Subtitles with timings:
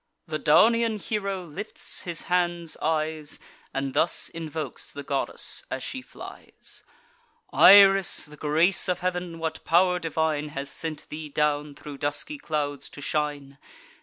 [0.25, 3.37] The Daunian hero lifts his hands and eyes,
[3.71, 6.81] And thus invokes the goddess as she flies:
[7.53, 12.89] "Iris, the grace of heav'n, what pow'r divine Has sent thee down, thro' dusky clouds
[12.89, 13.59] to shine?